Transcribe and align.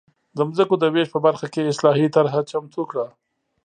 د 0.35 0.39
ځمکو 0.57 0.75
د 0.79 0.83
وېش 0.93 1.07
په 1.11 1.19
برخه 1.25 1.47
کې 1.53 1.69
اصلاحي 1.71 2.07
طرحه 2.15 2.41
چمتو 2.51 2.81
کړه. 2.91 3.07